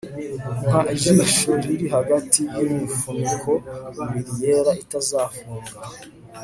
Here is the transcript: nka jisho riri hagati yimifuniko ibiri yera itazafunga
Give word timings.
nka 0.67 0.81
jisho 1.01 1.51
riri 1.63 1.87
hagati 1.95 2.39
yimifuniko 2.57 3.51
ibiri 4.01 4.31
yera 4.41 4.71
itazafunga 4.83 5.73